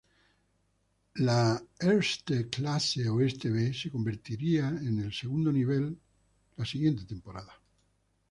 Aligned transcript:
La 1.15 1.61
Eerste 1.79 2.49
Klasse 2.49 3.07
Oeste-B 3.07 3.71
se 3.71 3.91
convertiría 3.91 4.69
en 4.69 4.99
el 4.99 5.13
segundo 5.13 5.51
nivel 5.51 5.91
la 5.91 6.55
próxima 6.55 7.05
temporada. 7.05 7.53